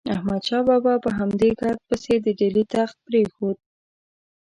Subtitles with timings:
[0.15, 3.57] احمد شاه بابا په همدې ګرد پسې د ډیلي تخت پرېښود.